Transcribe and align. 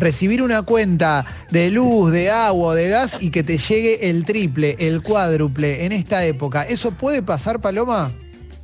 recibir 0.00 0.42
una 0.42 0.62
cuenta 0.62 1.24
de 1.50 1.70
luz, 1.70 2.10
de 2.12 2.30
agua 2.30 2.68
o 2.68 2.74
de 2.74 2.88
gas 2.88 3.16
y 3.20 3.30
que 3.30 3.42
te 3.42 3.58
llegue 3.58 4.10
el 4.10 4.24
triple, 4.24 4.76
el 4.78 5.02
cuádruple 5.02 5.84
en 5.84 5.92
esta 5.92 6.24
época. 6.24 6.62
¿Eso 6.64 6.90
puede 6.92 7.22
pasar, 7.22 7.60
Paloma? 7.60 8.12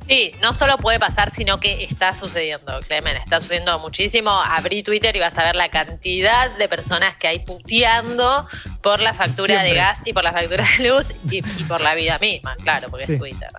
Sí, 0.07 0.31
no 0.41 0.53
solo 0.53 0.77
puede 0.77 0.99
pasar, 0.99 1.31
sino 1.31 1.59
que 1.59 1.83
está 1.83 2.15
sucediendo, 2.15 2.79
Clemen. 2.87 3.17
Está 3.17 3.41
sucediendo 3.41 3.77
muchísimo. 3.79 4.31
Abrí 4.31 4.81
Twitter 4.81 5.13
y 5.15 5.19
vas 5.19 5.37
a 5.37 5.43
ver 5.43 5.55
la 5.55 5.69
cantidad 5.69 6.55
de 6.57 6.69
personas 6.69 7.17
que 7.17 7.27
hay 7.27 7.39
puteando 7.39 8.47
por 8.81 9.01
la 9.01 9.13
factura 9.13 9.63
de 9.63 9.73
gas 9.73 10.03
y 10.05 10.13
por 10.13 10.23
la 10.23 10.31
factura 10.31 10.65
de 10.77 10.89
luz 10.89 11.13
y, 11.29 11.41
por 11.65 11.81
la 11.81 11.93
vida 11.93 12.17
misma, 12.19 12.55
claro, 12.55 12.87
porque 12.89 13.11
es 13.11 13.19
Twitter. 13.19 13.49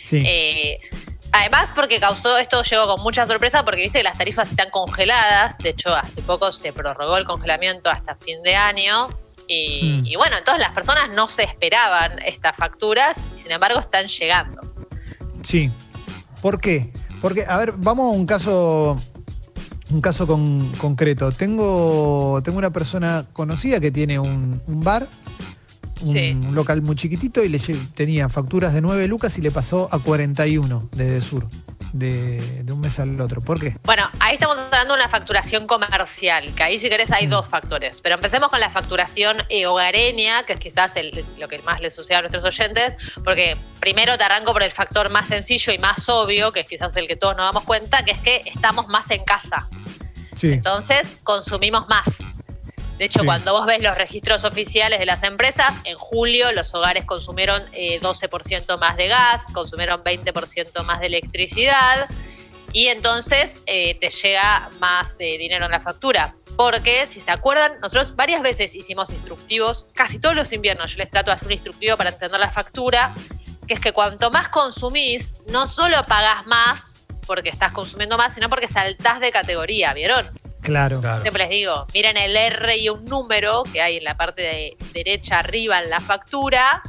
Sí. 0.00 0.22
Eh, 0.26 0.78
además, 1.34 1.72
porque 1.74 2.00
causó, 2.00 2.38
esto 2.38 2.62
llegó 2.62 2.86
con 2.86 3.02
mucha 3.02 3.26
sorpresa, 3.26 3.64
porque 3.64 3.82
viste 3.82 3.98
que 3.98 4.04
las 4.04 4.16
tarifas 4.16 4.50
están 4.50 4.70
congeladas. 4.70 5.58
De 5.58 5.70
hecho, 5.70 5.94
hace 5.94 6.22
poco 6.22 6.52
se 6.52 6.72
prorrogó 6.72 7.16
el 7.16 7.24
congelamiento 7.24 7.90
hasta 7.90 8.14
fin 8.14 8.42
de 8.42 8.56
año. 8.56 9.08
Y, 9.46 10.00
mm. 10.00 10.06
y 10.06 10.16
bueno, 10.16 10.38
entonces 10.38 10.60
las 10.60 10.72
personas 10.72 11.14
no 11.14 11.28
se 11.28 11.42
esperaban 11.42 12.18
estas 12.24 12.56
facturas 12.56 13.28
y 13.36 13.40
sin 13.40 13.52
embargo 13.52 13.78
están 13.78 14.06
llegando. 14.06 14.62
Sí. 15.42 15.70
¿Por 16.40 16.60
qué? 16.60 16.90
Porque, 17.20 17.44
a 17.48 17.56
ver, 17.56 17.72
vamos 17.72 18.12
a 18.12 18.16
un 18.18 18.26
caso, 18.26 18.98
un 19.90 20.00
caso 20.02 20.26
concreto. 20.26 21.32
Tengo, 21.32 22.42
tengo 22.44 22.58
una 22.58 22.70
persona 22.70 23.24
conocida 23.32 23.80
que 23.80 23.90
tiene 23.90 24.18
un, 24.18 24.60
bar, 24.66 25.08
un, 26.04 26.54
local 26.54 26.82
muy 26.82 26.96
chiquitito 26.96 27.42
y 27.42 27.48
le 27.48 27.58
tenía 27.94 28.28
facturas 28.28 28.74
de 28.74 28.80
9 28.80 29.08
lucas 29.08 29.36
y 29.38 29.42
le 29.42 29.50
pasó 29.50 29.88
a 29.90 29.98
41 29.98 30.88
desde 30.92 31.22
Sur 31.22 31.48
de, 31.94 32.64
un 32.70 32.80
mes 32.80 32.98
al 32.98 33.20
otro. 33.20 33.40
¿Por 33.40 33.60
qué? 33.60 33.76
Bueno, 33.84 34.08
ahí 34.18 34.34
estamos 34.34 34.58
hablando 34.58 34.94
de 34.94 35.00
una 35.00 35.08
facturación 35.08 35.66
comercial, 35.66 36.54
que 36.54 36.62
ahí 36.62 36.78
si 36.78 36.88
querés 36.88 37.10
hay 37.12 37.26
mm. 37.26 37.30
dos 37.30 37.48
factores. 37.48 38.00
Pero 38.00 38.16
empecemos 38.16 38.48
con 38.48 38.60
la 38.60 38.68
facturación 38.68 39.38
eh, 39.48 39.66
hogareña, 39.66 40.44
que 40.44 40.54
es 40.54 40.58
quizás 40.58 40.94
lo 41.38 41.48
que 41.48 41.58
más 41.60 41.80
le 41.80 41.90
sucede 41.90 42.16
a 42.18 42.20
nuestros 42.20 42.44
oyentes, 42.44 42.94
porque 43.22 43.56
primero 43.80 44.18
te 44.18 44.24
arranco 44.24 44.52
por 44.52 44.62
el 44.62 44.72
factor 44.72 45.10
más 45.10 45.28
sencillo 45.28 45.72
y 45.72 45.78
más 45.78 46.08
obvio, 46.08 46.52
que 46.52 46.60
es 46.60 46.68
quizás 46.68 46.94
el 46.96 47.06
que 47.06 47.16
todos 47.16 47.36
nos 47.36 47.46
damos 47.46 47.64
cuenta, 47.64 48.04
que 48.04 48.10
es 48.10 48.20
que 48.20 48.42
estamos 48.46 48.88
más 48.88 49.10
en 49.10 49.24
casa. 49.24 49.68
Entonces 50.42 51.20
consumimos 51.22 51.88
más. 51.88 52.18
De 52.98 53.06
hecho, 53.06 53.24
cuando 53.24 53.52
vos 53.52 53.66
ves 53.66 53.82
los 53.82 53.96
registros 53.98 54.44
oficiales 54.44 55.00
de 55.00 55.06
las 55.06 55.24
empresas, 55.24 55.80
en 55.84 55.96
julio 55.98 56.52
los 56.52 56.74
hogares 56.74 57.04
consumieron 57.04 57.62
12% 57.72 57.72
eh, 57.72 58.76
más 58.76 58.96
de 58.96 59.08
gas, 59.08 59.48
consumieron 59.52 60.04
20% 60.04 60.84
más 60.84 61.00
de 61.00 61.06
electricidad 61.06 62.08
y 62.72 62.88
entonces 62.88 63.62
eh, 63.66 63.96
te 63.98 64.10
llega 64.10 64.70
más 64.78 65.16
eh, 65.20 65.38
dinero 65.38 65.64
en 65.64 65.72
la 65.72 65.80
factura. 65.80 66.34
Porque, 66.56 67.06
si 67.08 67.20
se 67.20 67.32
acuerdan, 67.32 67.80
nosotros 67.80 68.14
varias 68.14 68.42
veces 68.42 68.76
hicimos 68.76 69.10
instructivos, 69.10 69.86
casi 69.92 70.20
todos 70.20 70.36
los 70.36 70.52
inviernos 70.52 70.92
yo 70.92 70.98
les 70.98 71.10
trato 71.10 71.32
de 71.32 71.34
hacer 71.34 71.46
un 71.46 71.52
instructivo 71.52 71.96
para 71.96 72.10
entender 72.10 72.38
la 72.38 72.50
factura, 72.50 73.12
que 73.66 73.74
es 73.74 73.80
que 73.80 73.92
cuanto 73.92 74.30
más 74.30 74.48
consumís, 74.50 75.34
no 75.46 75.66
solo 75.66 76.04
pagás 76.04 76.46
más 76.46 77.04
porque 77.26 77.48
estás 77.48 77.72
consumiendo 77.72 78.16
más, 78.16 78.34
sino 78.34 78.48
porque 78.48 78.68
saltás 78.68 79.18
de 79.18 79.32
categoría, 79.32 79.94
¿vieron? 79.94 80.28
Claro. 80.64 81.00
Siempre 81.20 81.44
les 81.44 81.50
digo, 81.50 81.86
miren 81.92 82.16
el 82.16 82.34
R 82.34 82.76
y 82.78 82.88
un 82.88 83.04
número 83.04 83.64
que 83.70 83.82
hay 83.82 83.98
en 83.98 84.04
la 84.04 84.16
parte 84.16 84.42
de 84.42 84.76
derecha 84.94 85.40
arriba 85.40 85.78
en 85.78 85.90
la 85.90 86.00
factura 86.00 86.82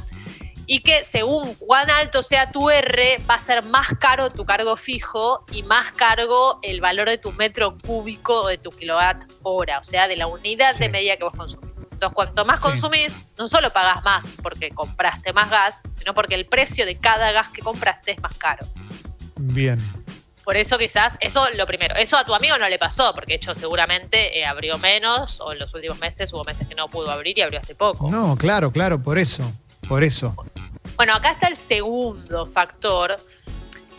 y 0.66 0.80
que 0.80 1.04
según 1.04 1.54
cuán 1.54 1.90
alto 1.90 2.22
sea 2.22 2.50
tu 2.50 2.70
R 2.70 3.20
va 3.30 3.34
a 3.34 3.38
ser 3.38 3.64
más 3.64 3.88
caro 4.00 4.30
tu 4.30 4.44
cargo 4.44 4.76
fijo 4.76 5.44
y 5.52 5.62
más 5.62 5.92
cargo 5.92 6.58
el 6.62 6.80
valor 6.80 7.08
de 7.08 7.18
tu 7.18 7.32
metro 7.32 7.76
cúbico 7.78 8.42
o 8.42 8.48
de 8.48 8.58
tu 8.58 8.70
kilowatt 8.70 9.24
hora, 9.42 9.78
o 9.78 9.84
sea, 9.84 10.08
de 10.08 10.16
la 10.16 10.26
unidad 10.26 10.74
de 10.76 10.88
medida 10.88 11.16
que 11.16 11.24
vos 11.24 11.34
consumís. 11.34 11.86
Entonces, 11.92 12.14
cuanto 12.14 12.44
más 12.44 12.60
consumís, 12.60 13.26
no 13.38 13.46
solo 13.46 13.70
pagás 13.70 14.02
más 14.04 14.34
porque 14.42 14.70
compraste 14.70 15.32
más 15.32 15.50
gas, 15.50 15.82
sino 15.90 16.14
porque 16.14 16.34
el 16.34 16.46
precio 16.46 16.84
de 16.84 16.98
cada 16.98 17.30
gas 17.32 17.50
que 17.50 17.62
compraste 17.62 18.12
es 18.12 18.22
más 18.22 18.36
caro. 18.36 18.66
Bien. 19.38 19.78
Por 20.46 20.56
eso 20.56 20.78
quizás, 20.78 21.18
eso 21.18 21.44
lo 21.56 21.66
primero, 21.66 21.96
eso 21.96 22.16
a 22.16 22.24
tu 22.24 22.32
amigo 22.32 22.56
no 22.56 22.68
le 22.68 22.78
pasó, 22.78 23.12
porque 23.12 23.32
de 23.32 23.34
hecho 23.38 23.52
seguramente 23.56 24.38
eh, 24.38 24.46
abrió 24.46 24.78
menos 24.78 25.40
o 25.40 25.50
en 25.50 25.58
los 25.58 25.74
últimos 25.74 25.98
meses 25.98 26.32
hubo 26.32 26.44
meses 26.44 26.68
que 26.68 26.76
no 26.76 26.86
pudo 26.86 27.10
abrir 27.10 27.36
y 27.36 27.42
abrió 27.42 27.58
hace 27.58 27.74
poco. 27.74 28.08
No, 28.08 28.36
claro, 28.36 28.70
claro, 28.70 29.02
por 29.02 29.18
eso, 29.18 29.42
por 29.88 30.04
eso. 30.04 30.36
Bueno, 30.94 31.14
acá 31.16 31.32
está 31.32 31.48
el 31.48 31.56
segundo 31.56 32.46
factor 32.46 33.16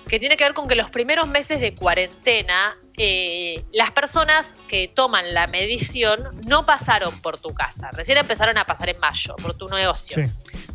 que 0.08 0.22
tiene 0.22 0.38
que 0.38 0.46
ver 0.46 0.54
con 0.54 0.70
que 0.70 0.76
los 0.76 0.90
primeros 0.90 1.28
meses 1.28 1.60
de 1.60 1.76
cuarentena 1.76 2.78
eh, 3.00 3.64
las 3.72 3.92
personas 3.92 4.58
que 4.68 4.88
toman 4.88 5.36
la 5.36 5.46
medición 5.46 6.42
no 6.48 6.66
pasaron 6.66 7.22
por 7.22 7.38
tu 7.38 7.54
casa, 7.54 7.92
recién 7.92 8.18
empezaron 8.18 8.58
a 8.58 8.66
pasar 8.66 8.90
en 8.90 9.00
mayo, 9.00 9.36
por 9.36 9.56
tu 9.56 9.68
negocio. 9.68 10.24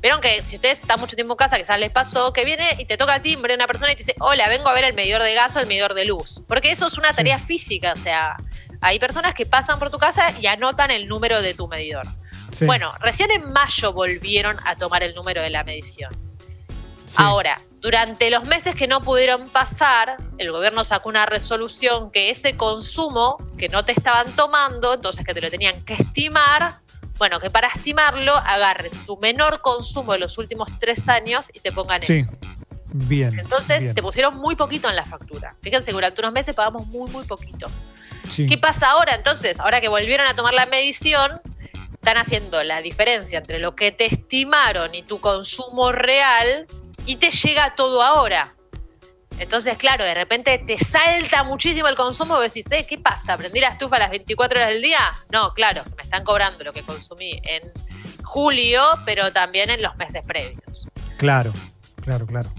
Vieron 0.01 0.21
que 0.21 0.43
si 0.45 0.55
ustedes 0.55 0.81
están 0.81 1.01
mucho 1.01 1.17
tiempo 1.17 1.35
en 1.35 1.37
casa, 1.37 1.57
quizás 1.59 1.81
les 1.81 1.91
pasó, 1.91 2.33
que 2.33 2.45
viene 2.45 2.77
y 2.79 2.85
te 2.85 2.97
toca 2.97 3.17
el 3.17 3.23
timbre 3.23 3.55
una 3.57 3.67
persona 3.67 3.91
y 3.91 3.97
te 3.97 4.05
dice, 4.05 4.15
hola, 4.21 4.49
vengo 4.49 4.69
a 4.69 4.73
ver 4.73 4.85
el 4.85 4.95
medidor 4.95 5.23
de 5.23 5.35
gas 5.35 5.57
o 5.57 5.61
el 5.61 5.67
medidor 5.67 5.95
de 5.95 6.05
luz. 6.05 6.45
Porque 6.47 6.71
eso 6.71 6.87
es 6.87 6.97
una 6.97 7.13
tarea 7.13 7.41
física, 7.41 7.93
o 7.93 7.99
sea, 7.99 8.37
hay 8.81 9.01
personas 9.01 9.35
que 9.35 9.45
pasan 9.45 9.81
por 9.81 9.91
tu 9.91 9.99
casa 9.99 10.33
y 10.41 10.47
anotan 10.47 10.93
el 10.93 11.09
número 11.09 11.43
de 11.43 11.55
tu 11.55 11.67
medidor. 11.67 12.07
Bueno, 12.61 12.93
recién 13.01 13.33
en 13.33 13.51
mayo 13.51 13.93
volvieron 13.93 14.59
a 14.65 14.77
tomar 14.77 15.03
el 15.03 15.15
número 15.15 15.43
de 15.43 15.51
la 15.51 15.65
medición. 15.65 16.13
Ahora, 17.17 17.61
durante 17.81 18.31
los 18.31 18.45
meses 18.45 18.75
que 18.75 18.87
no 18.87 19.03
pudieron 19.03 19.49
pasar, 19.49 20.17
el 20.39 20.51
gobierno 20.53 20.85
sacó 20.85 21.09
una 21.09 21.27
resolución 21.27 22.11
que 22.11 22.31
ese 22.31 22.57
consumo 22.57 23.37
que 23.59 23.69
no 23.69 23.85
te 23.85 23.93
estaban 23.93 24.31
tomando, 24.33 24.95
entonces 24.95 25.25
que 25.25 25.35
te 25.35 25.41
lo 25.41 25.51
tenían 25.51 25.85
que 25.85 25.95
estimar, 25.95 26.81
bueno, 27.19 27.41
que 27.41 27.51
para 27.51 27.69
estimarlo 27.69 28.35
agarren 28.35 28.93
tu 29.05 29.17
menor 29.19 29.61
consumo 29.61 30.13
de 30.13 30.21
los 30.21 30.39
últimos 30.39 30.69
tres 30.79 31.09
años 31.09 31.51
y 31.53 31.61
te 31.61 31.73
pongan 31.73 32.03
sí. 32.03 32.15
eso. 32.15 32.31
Bien. 32.95 33.39
Entonces 33.39 33.95
te 33.95 34.03
pusieron 34.03 34.37
muy 34.37 34.55
poquito 34.55 34.89
en 34.89 34.97
la 34.97 35.05
factura. 35.05 35.57
Fíjense, 35.63 35.93
durante 35.93 36.21
unos 36.21 36.33
meses 36.33 36.55
pagamos 36.55 36.87
muy, 36.89 37.11
muy 37.11 37.25
poquito. 37.25 37.71
¿Qué 38.37 38.59
pasa 38.59 38.91
ahora 38.91 39.15
entonces? 39.15 39.61
Ahora 39.61 39.81
que 39.81 39.89
volvieron 39.89 40.27
a 40.27 40.35
tomar 40.35 40.53
la 40.53 40.67
medición, 40.67 41.41
están 41.95 42.17
haciendo 42.17 42.63
la 42.63 42.83
diferencia 42.83 43.39
entre 43.39 43.59
lo 43.59 43.75
que 43.75 43.93
te 43.93 44.07
estimaron 44.07 44.95
y 44.95 45.03
tu 45.03 45.21
consumo 45.21 45.93
real 45.93 46.67
y 47.07 47.17
te 47.17 47.31
llega 47.31 47.75
todo 47.75 48.03
ahora. 48.03 48.55
Entonces, 49.39 49.77
claro, 49.77 50.05
de 50.05 50.15
repente 50.15 50.59
te 50.59 50.79
salta 50.79 51.43
muchísimo 51.43 51.89
el 51.89 51.97
consumo 51.97 52.39
y 52.41 52.45
decís, 52.45 52.71
¿eh? 52.71 52.87
¿qué 52.89 52.99
pasa? 52.99 53.37
¿Prendí 53.37 53.61
la 53.61 53.69
estufa 53.69 53.97
a 53.97 54.01
las 54.01 54.11
24 54.11 54.59
horas 54.59 54.73
del 54.73 54.83
día? 54.83 55.01
No, 55.31 55.53
claro, 55.55 55.83
me 55.97 56.03
están 56.03 56.23
cobrando 56.23 56.63
lo 56.65 56.73
que 56.73 56.83
consumí 56.83 57.41
en 57.43 57.63
julio, 58.23 58.83
pero 59.05 59.33
también 59.33 59.71
en 59.71 59.83
los 59.83 59.97
meses 59.97 60.25
previos. 60.27 60.89
Claro, 61.17 61.53
claro, 62.03 62.27
claro. 62.27 62.53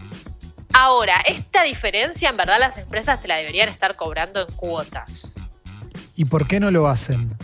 Ahora, 0.74 1.22
esta 1.26 1.64
diferencia 1.64 2.30
en 2.30 2.38
verdad 2.38 2.58
las 2.60 2.78
empresas 2.78 3.22
te 3.22 3.28
la 3.28 3.38
deberían 3.38 3.70
estar 3.70 3.96
cobrando 3.96 4.42
en 4.42 4.54
cuotas. 4.56 5.36
¿Y 6.16 6.26
por 6.26 6.48
qué 6.48 6.60
no 6.60 6.72
lo 6.72 6.88
hacen? 6.88 7.38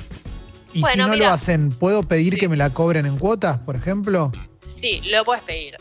Y 0.73 0.83
si 0.83 0.97
no 0.97 1.15
lo 1.15 1.29
hacen, 1.29 1.69
¿puedo 1.69 2.03
pedir 2.03 2.37
que 2.37 2.49
me 2.49 2.57
la 2.57 2.71
cobren 2.71 3.05
en 3.05 3.17
cuotas, 3.17 3.59
por 3.59 3.75
ejemplo? 3.75 4.31
Sí, 4.67 5.01
lo 5.05 5.23
puedes 5.25 5.43
pedir. 5.43 5.75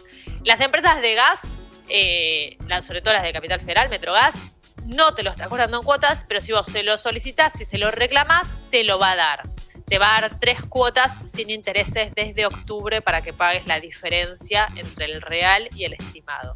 Las 0.44 0.60
empresas 0.60 1.00
de 1.00 1.14
gas, 1.14 1.60
eh, 1.88 2.56
sobre 2.80 3.02
todo 3.02 3.14
las 3.14 3.22
de 3.22 3.32
Capital 3.32 3.60
Federal, 3.60 3.88
Metrogas, 3.88 4.48
no 4.86 5.14
te 5.14 5.22
lo 5.22 5.30
está 5.30 5.48
cobrando 5.48 5.78
en 5.78 5.84
cuotas, 5.84 6.24
pero 6.26 6.40
si 6.40 6.52
vos 6.52 6.66
se 6.66 6.82
lo 6.82 6.96
solicitas, 6.96 7.52
si 7.52 7.64
se 7.64 7.78
lo 7.78 7.90
reclamas, 7.90 8.56
te 8.70 8.84
lo 8.84 8.98
va 8.98 9.12
a 9.12 9.16
dar. 9.16 9.42
Te 9.86 9.98
va 9.98 10.16
a 10.16 10.20
dar 10.20 10.38
tres 10.38 10.64
cuotas 10.64 11.20
sin 11.24 11.50
intereses 11.50 12.12
desde 12.14 12.46
octubre 12.46 13.00
para 13.02 13.22
que 13.22 13.32
pagues 13.32 13.66
la 13.66 13.80
diferencia 13.80 14.66
entre 14.76 15.06
el 15.06 15.20
real 15.20 15.68
y 15.74 15.84
el 15.84 15.94
estimado. 15.94 16.54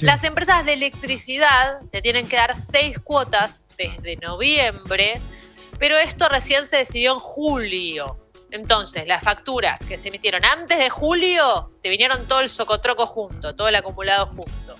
Las 0.00 0.24
empresas 0.24 0.64
de 0.64 0.72
electricidad 0.72 1.80
te 1.90 2.02
tienen 2.02 2.26
que 2.26 2.36
dar 2.36 2.56
seis 2.56 2.98
cuotas 2.98 3.64
desde 3.76 4.16
noviembre, 4.16 5.20
pero 5.78 5.98
esto 5.98 6.28
recién 6.28 6.66
se 6.66 6.78
decidió 6.78 7.12
en 7.12 7.18
julio. 7.18 8.21
Entonces, 8.52 9.06
las 9.06 9.24
facturas 9.24 9.82
que 9.84 9.96
se 9.98 10.08
emitieron 10.08 10.44
antes 10.44 10.78
de 10.78 10.90
julio, 10.90 11.70
te 11.82 11.88
vinieron 11.88 12.28
todo 12.28 12.40
el 12.40 12.50
socotroco 12.50 13.06
junto, 13.06 13.54
todo 13.54 13.68
el 13.68 13.74
acumulado 13.74 14.26
junto. 14.26 14.74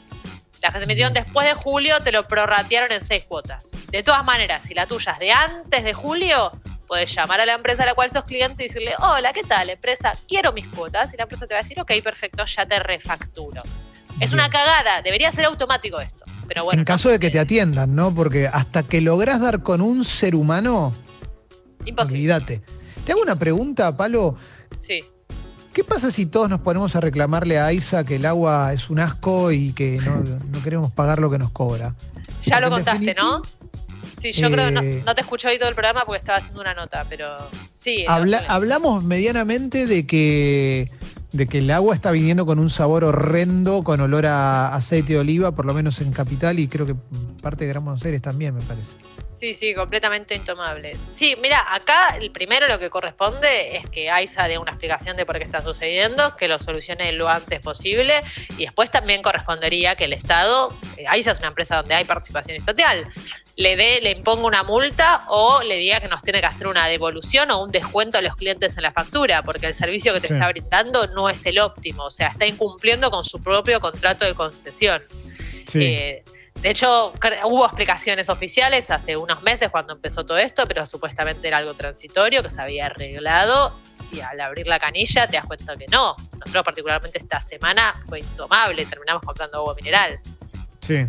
Las 0.61 0.75
que 0.75 0.79
se 0.79 0.85
emitieron 0.85 1.15
después 1.15 1.47
de 1.47 1.55
julio 1.55 1.99
te 2.01 2.13
lo 2.13 2.29
prorratearon 2.29 2.93
en 2.93 3.03
seis 3.03 3.25
cuotas. 3.25 3.75
De 3.91 4.03
todas 4.03 4.25
maneras, 4.25 4.65
si 4.65 4.75
la 4.75 4.87
tuya 4.87 5.13
es 5.13 5.19
de 5.19 5.33
antes 5.33 5.85
de 5.85 5.95
julio, 5.95 6.51
puedes 6.87 7.13
llamar 7.15 7.41
a 7.41 7.47
la 7.47 7.55
empresa 7.55 7.85
a 7.85 7.87
la 7.87 7.95
cual 7.95 8.11
sos 8.11 8.25
cliente 8.25 8.63
y 8.63 8.69
decirle, 8.69 8.95
hola, 8.99 9.33
¿qué 9.33 9.43
tal, 9.43 9.71
empresa? 9.71 10.13
Quiero 10.29 10.53
mis 10.53 10.69
cuotas. 10.69 11.13
Y 11.15 11.17
la 11.17 11.23
empresa 11.23 11.47
te 11.47 11.55
va 11.55 11.61
a 11.61 11.63
decir, 11.63 11.81
ok, 11.81 11.93
perfecto, 12.05 12.45
ya 12.45 12.67
te 12.67 12.79
refacturo. 12.79 13.63
Es 14.21 14.35
una 14.35 14.51
cagada, 14.51 15.01
debería 15.01 15.33
ser 15.33 15.47
automático 15.47 15.99
esto. 15.99 16.27
Pero 16.47 16.65
bueno, 16.65 16.79
en 16.79 16.85
caso 16.85 17.09
de 17.09 17.19
que 17.19 17.31
te 17.31 17.41
atiendan, 17.41 17.95
¿no? 17.95 18.15
Porque 18.15 18.47
hasta 18.47 18.83
que 18.83 19.01
lográs 19.01 19.41
dar 19.41 19.63
con 19.63 19.81
un 19.81 20.05
ser 20.05 20.35
humano, 20.35 20.93
Imposible. 21.87 22.19
olvídate. 22.19 22.82
Te 23.05 23.13
hago 23.13 23.23
una 23.23 23.37
pregunta, 23.37 23.97
Palo. 23.97 24.37
Sí. 24.79 25.01
¿Qué 25.73 25.85
pasa 25.85 26.11
si 26.11 26.27
todos 26.27 26.51
nos 26.51 26.61
ponemos 26.61 26.95
a 26.97 27.01
reclamarle 27.01 27.59
a 27.59 27.73
Isa 27.73 28.05
que 28.05 28.17
el 28.17 28.27
agua 28.27 28.73
es 28.75 28.91
un 28.91 29.01
asco 29.01 29.53
y 29.53 29.73
que 29.73 29.99
no, 30.05 30.63
queremos 30.63 30.93
pagar 30.93 31.19
lo 31.19 31.31
que 31.31 31.39
nos 31.39 31.51
cobra? 31.51 31.95
Ya 32.43 32.61
lo 32.61 32.69
contaste, 32.69 33.15
¿no? 33.15 33.43
Sí, 34.19 34.33
yo 34.33 34.51
creo, 34.51 34.71
no, 34.71 34.83
Eh, 34.83 35.03
no 35.07 35.15
te 35.15 35.23
escuché 35.23 35.49
hoy 35.49 35.59
todo 35.59 35.69
el 35.71 35.75
programa 35.75 36.03
porque 36.05 36.19
estaba 36.19 36.39
haciendo 36.39 36.61
una 36.61 36.75
nota, 36.75 37.07
pero 37.09 37.27
sí. 37.69 38.05
Habla- 38.07 38.45
hablamos 38.49 39.03
medianamente 39.03 39.87
de 39.87 40.07
que, 40.07 40.91
de 41.33 41.47
que 41.47 41.59
el 41.59 41.71
agua 41.71 41.95
está 41.95 42.11
viniendo 42.11 42.45
con 42.45 42.59
un 42.59 42.69
sabor 42.71 43.03
horrendo, 43.05 43.83
con 43.83 44.01
olor 44.01 44.27
a 44.27 44.75
aceite 44.75 45.15
de 45.15 45.21
oliva, 45.21 45.53
por 45.53 45.65
lo 45.65 45.73
menos 45.75 46.01
en 46.03 46.13
Capital 46.13 46.59
y 46.59 46.69
creo 46.69 46.85
que 46.87 46.95
parte 47.41 47.65
de 47.65 47.71
Gran 47.71 47.85
Buenos 47.85 48.05
Aires 48.05 48.21
también, 48.21 48.55
me 48.55 48.61
parece. 48.63 48.93
Sí, 49.33 49.55
sí, 49.55 49.75
completamente 49.75 50.35
intomable. 50.35 50.97
Sí, 51.09 51.37
mira, 51.41 51.75
acá 51.75 52.17
el 52.21 52.31
primero 52.31 52.69
lo 52.69 52.79
que 52.79 52.91
corresponde 52.91 53.77
es 53.79 53.89
que 53.89 54.11
AISA 54.11 54.47
dé 54.47 54.59
una 54.59 54.73
explicación 54.73 55.17
de 55.17 55.25
por 55.25 55.39
qué 55.39 55.45
está 55.45 55.63
sucediendo, 55.63 56.37
que 56.37 56.49
lo 56.49 56.59
solucione 56.59 57.11
lo 57.13 57.29
antes 57.29 57.61
posible 57.61 58.21
y 58.59 58.65
después 58.65 58.91
también 58.91 59.23
correspondería 59.23 59.95
que 59.97 60.05
el 60.05 60.13
Estado, 60.13 60.77
eh, 60.99 61.05
AISA 61.09 61.33
es 61.33 61.39
una 61.39 61.49
empresa 61.49 61.77
donde 61.77 61.95
hay 61.95 62.05
participación 62.05 62.57
estatal, 62.57 63.07
le 63.57 63.75
dé, 63.77 64.01
le 64.03 64.11
imponga 64.11 64.47
una 64.47 64.63
multa 64.65 65.23
o 65.29 65.63
le 65.63 65.77
diga 65.77 66.01
que 66.01 66.09
nos 66.09 66.23
tiene 66.23 66.41
que 66.41 66.47
hacer 66.47 66.67
una 66.67 66.87
devolución 66.89 67.51
o 67.53 67.63
un 67.63 67.73
descuento 67.73 68.19
a 68.19 68.23
los 68.23 68.37
clientes 68.37 68.77
en 68.77 68.83
la 68.83 68.93
factura, 68.93 69.43
porque 69.43 69.67
el 69.67 69.75
servicio 69.75 70.13
que 70.13 70.21
te 70.21 70.29
Sí. 70.29 70.35
está 70.35 70.49
brindando 70.49 71.07
no 71.09 71.29
es 71.31 71.45
el 71.47 71.59
óptimo, 71.59 72.05
o 72.05 72.11
sea, 72.11 72.29
está 72.29 72.47
incumpliendo 72.47 73.11
con 73.11 73.25
su 73.25 73.43
propio 73.43 73.81
contrato 73.81 74.25
de 74.27 74.35
concesión. 74.35 75.03
Sí. 75.67 75.85
Eh, 75.85 76.25
de 76.63 76.71
hecho, 76.71 77.13
hubo 77.45 77.67
explicaciones 77.67 78.29
oficiales 78.29 78.89
hace 78.93 79.17
unos 79.17 79.43
meses 79.43 79.69
cuando 79.71 79.95
empezó 79.95 80.25
todo 80.25 80.39
esto, 80.39 80.65
pero 80.69 80.87
supuestamente 80.87 81.49
era 81.49 81.57
algo 81.57 81.75
transitorio 81.75 82.41
que 82.41 82.51
se 82.51 82.63
había 82.63 82.87
arreglado 82.87 83.77
y 84.13 84.21
al 84.21 84.41
abrir 84.41 84.69
la 84.69 84.79
canilla 84.79 85.27
te 85.27 85.39
das 85.39 85.45
cuenta 85.45 85.75
que 85.75 85.87
no. 85.89 86.15
Nosotros 86.39 86.65
particularmente 86.65 87.19
esta 87.19 87.41
semana 87.41 87.93
fue 88.09 88.21
intomable, 88.21 88.87
terminamos 88.87 89.23
comprando 89.23 89.59
agua 89.59 89.75
mineral. 89.75 90.21
sí. 90.81 91.07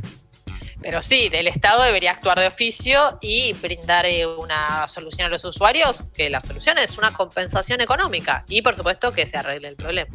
Pero 0.81 1.01
sí, 1.01 1.29
el 1.31 1.47
Estado 1.47 1.81
debería 1.83 2.11
actuar 2.11 2.37
de 2.37 2.47
oficio 2.47 3.17
y 3.21 3.53
brindar 3.53 4.05
eh, 4.05 4.27
una 4.27 4.85
solución 4.89 5.27
a 5.27 5.29
los 5.29 5.45
usuarios, 5.45 6.03
que 6.13 6.29
la 6.29 6.41
solución 6.41 6.77
es 6.77 6.97
una 6.97 7.13
compensación 7.13 7.79
económica 7.79 8.43
y 8.49 8.61
por 8.61 8.75
supuesto 8.75 9.13
que 9.13 9.25
se 9.25 9.37
arregle 9.37 9.69
el 9.69 9.77
problema. 9.77 10.13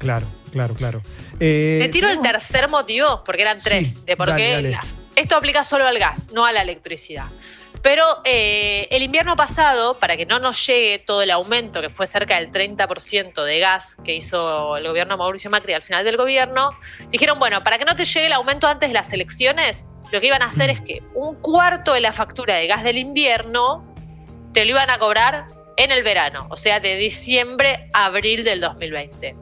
Claro, 0.00 0.26
claro, 0.50 0.74
claro. 0.74 1.02
Eh, 1.38 1.78
Te 1.82 1.88
tiro 1.90 2.08
el 2.10 2.20
tercer 2.20 2.66
motivo, 2.68 3.22
porque 3.24 3.42
eran 3.42 3.60
tres, 3.60 3.96
Sí, 3.96 4.02
de 4.06 4.16
por 4.16 4.28
dale, 4.30 4.42
qué 4.42 4.52
dale. 4.54 4.70
la- 4.70 4.82
esto 5.14 5.36
aplica 5.36 5.62
solo 5.62 5.86
al 5.86 5.98
gas, 5.98 6.30
no 6.32 6.44
a 6.44 6.52
la 6.52 6.62
electricidad. 6.62 7.26
Pero 7.82 8.04
eh, 8.24 8.88
el 8.90 9.02
invierno 9.02 9.36
pasado, 9.36 9.98
para 9.98 10.16
que 10.16 10.26
no 10.26 10.38
nos 10.38 10.66
llegue 10.66 10.98
todo 10.98 11.22
el 11.22 11.30
aumento, 11.30 11.80
que 11.80 11.88
fue 11.90 12.06
cerca 12.06 12.36
del 12.36 12.50
30% 12.50 13.42
de 13.44 13.58
gas 13.58 13.96
que 14.04 14.14
hizo 14.14 14.76
el 14.76 14.86
gobierno 14.88 15.16
Mauricio 15.16 15.50
Macri 15.50 15.72
al 15.74 15.82
final 15.82 16.04
del 16.04 16.16
gobierno, 16.18 16.70
dijeron, 17.10 17.38
bueno, 17.38 17.62
para 17.62 17.78
que 17.78 17.84
no 17.84 17.94
te 17.96 18.04
llegue 18.04 18.26
el 18.26 18.32
aumento 18.34 18.66
antes 18.68 18.88
de 18.90 18.94
las 18.94 19.12
elecciones, 19.12 19.84
lo 20.12 20.20
que 20.20 20.26
iban 20.26 20.42
a 20.42 20.46
hacer 20.46 20.68
Mm. 20.68 20.72
es 20.72 20.80
que 20.82 21.02
un 21.14 21.36
cuarto 21.36 21.92
de 21.94 22.00
la 22.00 22.12
factura 22.12 22.54
de 22.56 22.66
gas 22.66 22.82
del 22.82 22.98
invierno 22.98 23.86
te 24.52 24.64
lo 24.64 24.70
iban 24.72 24.90
a 24.90 24.98
cobrar 24.98 25.46
en 25.76 25.90
el 25.92 26.02
verano, 26.02 26.48
o 26.50 26.56
sea, 26.56 26.80
de 26.80 26.96
diciembre 26.96 27.88
a 27.94 28.06
abril 28.06 28.44
del 28.44 28.60
2020. 28.60 29.36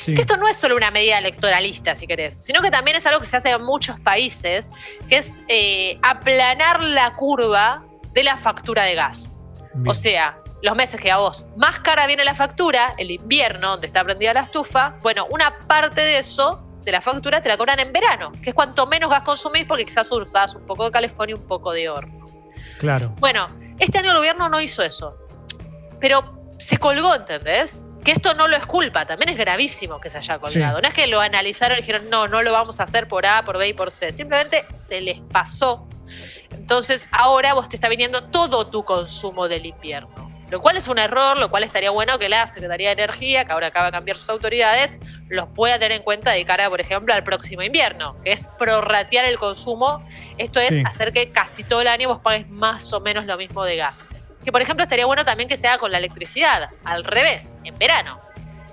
Sí. 0.00 0.14
Que 0.14 0.22
esto 0.22 0.36
no 0.36 0.48
es 0.48 0.56
solo 0.56 0.76
una 0.76 0.90
medida 0.90 1.18
electoralista, 1.18 1.94
si 1.94 2.06
querés, 2.06 2.42
sino 2.42 2.60
que 2.62 2.70
también 2.70 2.96
es 2.96 3.06
algo 3.06 3.20
que 3.20 3.26
se 3.26 3.36
hace 3.36 3.50
en 3.50 3.62
muchos 3.62 3.98
países, 4.00 4.72
que 5.08 5.16
es 5.18 5.42
eh, 5.48 5.98
aplanar 6.02 6.82
la 6.82 7.12
curva 7.12 7.84
de 8.12 8.22
la 8.22 8.36
factura 8.36 8.84
de 8.84 8.94
gas. 8.94 9.36
Bien. 9.74 9.88
O 9.88 9.94
sea, 9.94 10.38
los 10.62 10.74
meses 10.76 11.00
que 11.00 11.10
a 11.10 11.18
vos 11.18 11.46
más 11.56 11.80
cara 11.80 12.06
viene 12.06 12.24
la 12.24 12.34
factura, 12.34 12.94
el 12.96 13.10
invierno, 13.10 13.72
donde 13.72 13.86
está 13.86 14.02
prendida 14.02 14.32
la 14.32 14.40
estufa, 14.40 14.96
bueno, 15.02 15.26
una 15.30 15.58
parte 15.66 16.00
de 16.00 16.18
eso, 16.18 16.62
de 16.82 16.92
la 16.92 17.02
factura, 17.02 17.42
te 17.42 17.48
la 17.48 17.56
cobran 17.56 17.80
en 17.80 17.92
verano, 17.92 18.32
que 18.42 18.50
es 18.50 18.54
cuanto 18.54 18.86
menos 18.86 19.10
gas 19.10 19.22
consumís 19.22 19.64
porque 19.66 19.84
quizás 19.84 20.10
usás 20.12 20.54
un 20.54 20.64
poco 20.64 20.84
de 20.86 20.90
calefón 20.90 21.30
y 21.30 21.34
un 21.34 21.46
poco 21.46 21.72
de 21.72 21.88
horno. 21.88 22.26
Claro. 22.78 23.14
Bueno, 23.18 23.48
este 23.78 23.98
año 23.98 24.12
el 24.12 24.16
gobierno 24.16 24.48
no 24.48 24.58
hizo 24.60 24.82
eso, 24.82 25.18
pero 26.00 26.48
se 26.58 26.78
colgó, 26.78 27.14
¿entendés? 27.14 27.86
Que 28.04 28.12
esto 28.12 28.34
no 28.34 28.46
lo 28.48 28.56
es 28.56 28.66
culpa, 28.66 29.06
también 29.06 29.30
es 29.30 29.36
gravísimo 29.38 29.98
que 30.00 30.10
se 30.10 30.18
haya 30.18 30.38
colgado. 30.38 30.76
Sí. 30.76 30.82
No 30.82 30.88
es 30.88 30.94
que 30.94 31.06
lo 31.06 31.20
analizaron 31.20 31.78
y 31.78 31.80
dijeron, 31.80 32.10
no, 32.10 32.28
no 32.28 32.42
lo 32.42 32.52
vamos 32.52 32.78
a 32.80 32.82
hacer 32.82 33.08
por 33.08 33.24
A, 33.24 33.44
por 33.44 33.56
B 33.56 33.68
y 33.68 33.72
por 33.72 33.90
C. 33.90 34.12
Simplemente 34.12 34.66
se 34.72 35.00
les 35.00 35.20
pasó. 35.20 35.88
Entonces 36.50 37.08
ahora 37.12 37.54
vos 37.54 37.68
te 37.68 37.76
está 37.76 37.88
viniendo 37.88 38.24
todo 38.24 38.66
tu 38.66 38.84
consumo 38.84 39.48
del 39.48 39.66
invierno. 39.66 40.24
Lo 40.50 40.60
cual 40.60 40.76
es 40.76 40.86
un 40.86 40.98
error, 40.98 41.38
lo 41.38 41.48
cual 41.50 41.64
estaría 41.64 41.90
bueno 41.90 42.18
que 42.18 42.28
la 42.28 42.46
Secretaría 42.46 42.88
de 42.88 43.02
Energía, 43.02 43.44
que 43.44 43.52
ahora 43.52 43.68
acaba 43.68 43.86
de 43.86 43.92
cambiar 43.92 44.16
sus 44.16 44.28
autoridades, 44.28 45.00
los 45.28 45.48
pueda 45.48 45.78
tener 45.78 45.92
en 45.92 46.02
cuenta 46.02 46.30
de 46.32 46.44
cara, 46.44 46.68
por 46.68 46.80
ejemplo, 46.80 47.12
al 47.14 47.24
próximo 47.24 47.62
invierno, 47.62 48.14
que 48.22 48.32
es 48.32 48.46
prorratear 48.58 49.24
el 49.24 49.38
consumo. 49.38 50.04
Esto 50.38 50.60
es 50.60 50.74
Sí. 50.76 50.82
hacer 50.86 51.12
que 51.12 51.32
casi 51.32 51.64
todo 51.64 51.80
el 51.80 51.88
año 51.88 52.08
vos 52.08 52.20
pagues 52.22 52.48
más 52.50 52.92
o 52.92 53.00
menos 53.00 53.24
lo 53.24 53.36
mismo 53.38 53.64
de 53.64 53.76
gas. 53.76 54.06
Que 54.44 54.52
por 54.52 54.60
ejemplo 54.62 54.82
estaría 54.82 55.06
bueno 55.06 55.24
también 55.24 55.48
que 55.48 55.56
se 55.56 55.66
haga 55.66 55.78
con 55.78 55.90
la 55.90 55.98
electricidad, 55.98 56.68
al 56.84 57.04
revés, 57.04 57.52
en 57.64 57.76
verano. 57.78 58.18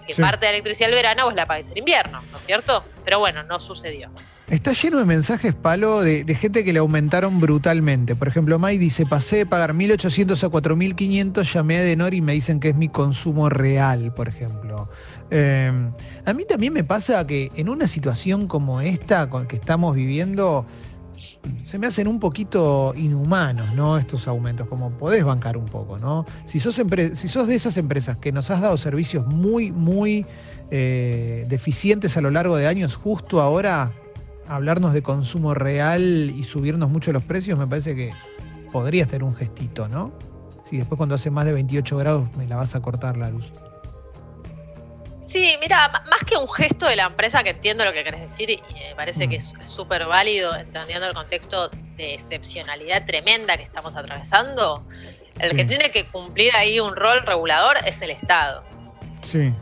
Que 0.06 0.13
Sí. 0.13 0.21
parte 0.21 0.45
de 0.45 0.51
la 0.51 0.57
electricidad 0.57 0.88
del 0.89 0.95
verano 0.95 1.25
vos 1.25 1.35
la 1.35 1.45
pagues 1.45 1.71
en 1.71 1.77
invierno, 1.77 2.21
¿no 2.31 2.38
es 2.38 2.45
cierto? 2.45 2.83
Pero 3.06 3.19
bueno, 3.19 3.44
no 3.44 3.59
sucedió. 3.59 4.09
Está 4.47 4.73
lleno 4.73 4.97
de 4.97 5.06
mensajes, 5.06 5.56
Palo, 5.56 6.01
de, 6.01 6.25
de 6.25 6.35
gente 6.35 6.65
que 6.65 6.73
le 6.73 6.79
aumentaron 6.79 7.39
brutalmente. 7.39 8.18
Por 8.18 8.27
ejemplo, 8.27 8.59
May 8.59 8.77
dice, 8.77 9.06
pasé 9.06 9.38
de 9.38 9.45
pagar 9.45 9.73
1.800 9.73 10.44
a 10.44 10.50
4.500, 10.50 11.53
llamé 11.53 11.77
a 11.77 11.81
Denor 11.83 12.13
y 12.13 12.19
me 12.19 12.33
dicen 12.33 12.59
que 12.59 12.69
es 12.69 12.75
mi 12.75 12.89
consumo 12.89 13.47
real, 13.50 14.13
por 14.13 14.27
ejemplo. 14.27 14.89
Eh, 15.29 15.71
a 16.25 16.33
mí 16.33 16.44
también 16.44 16.73
me 16.73 16.83
pasa 16.83 17.25
que 17.25 17.50
en 17.56 17.69
una 17.69 17.88
situación 17.88 18.47
como 18.47 18.81
esta 18.81 19.29
con 19.29 19.47
que 19.47 19.56
estamos 19.56 19.95
viviendo, 19.95 20.65
se 21.63 21.79
me 21.79 21.88
hacen 21.88 22.07
un 22.07 22.19
poquito 22.19 22.94
inhumanos, 22.95 23.73
¿no? 23.73 23.97
Estos 23.97 24.27
aumentos, 24.27 24.68
como 24.68 24.91
podés 24.91 25.23
bancar 25.23 25.57
un 25.57 25.65
poco, 25.65 25.97
¿no? 25.97 26.25
Si 26.45 26.59
sos, 26.59 26.75
de 26.77 27.56
esas 27.56 27.77
empresas 27.77 28.18
que 28.18 28.31
nos 28.31 28.50
has 28.51 28.62
dado 28.62 28.77
servicios 28.77 29.25
muy, 29.27 29.71
muy 29.71 30.25
eh, 30.69 31.45
deficientes 31.47 32.18
a 32.18 32.21
lo 32.21 32.31
largo 32.31 32.56
de 32.56 32.68
años, 32.68 32.95
justo 32.95 33.41
ahora 33.41 33.94
hablarnos 34.47 34.94
de 34.94 35.01
consumo 35.01 35.53
real 35.53 36.33
y 36.35 36.44
subirnos 36.44 36.89
mucho 36.89 37.12
los 37.13 37.23
precios, 37.23 37.57
me 37.57 37.68
parece 37.68 37.95
que 37.95 38.12
podrías 38.71 39.07
tener 39.07 39.23
un 39.23 39.35
gestito, 39.35 39.88
¿no? 39.88 40.12
Si 40.63 40.77
después 40.77 40.97
cuando 40.97 41.15
hace 41.15 41.31
más 41.31 41.45
de 41.45 41.53
28 41.53 41.97
grados 41.97 42.29
me 42.38 42.47
la 42.47 42.56
vas 42.56 42.75
a 42.75 42.81
cortar 42.81 43.18
la 43.18 43.29
luz. 43.29 43.51
Sí, 45.31 45.56
mira, 45.62 45.88
más 46.10 46.19
que 46.25 46.36
un 46.36 46.48
gesto 46.50 46.86
de 46.88 46.95
la 46.98 47.06
empresa, 47.06 47.42
que 47.44 47.51
entiendo 47.51 47.86
lo 47.86 47.94
que 47.94 48.04
querés 48.04 48.22
decir 48.22 48.50
y 48.50 48.62
me 48.89 48.95
parece 48.95 49.28
Mm. 49.28 49.30
que 49.30 49.36
es 49.38 49.54
es 49.62 49.69
súper 49.69 50.06
válido, 50.06 50.54
entendiendo 50.56 51.07
el 51.07 51.13
contexto 51.13 51.69
de 51.95 52.13
excepcionalidad 52.16 53.06
tremenda 53.06 53.56
que 53.56 53.63
estamos 53.63 53.95
atravesando, 53.95 54.86
el 55.39 55.51
Sí. 55.51 55.56
que 55.56 55.66
tiene 55.66 55.89
que 55.92 56.07
cumplir 56.07 56.54
ahí 56.56 56.80
un 56.80 56.95
rol 56.95 57.22
regulador 57.25 57.78
es 57.86 58.01
el 58.01 58.12
Estado. 58.12 58.63
Sí, 59.21 59.54